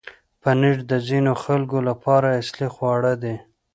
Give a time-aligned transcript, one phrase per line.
[0.41, 3.35] پنېر د ځینو خلکو لپاره اصلي خواړه دی.